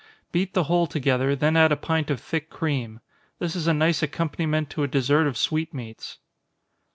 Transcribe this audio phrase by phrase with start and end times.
[0.31, 3.01] Beat the whole together, then add a pint of thick cream.
[3.37, 6.17] This is a nice accompaniment to a dessert of sweetmeats.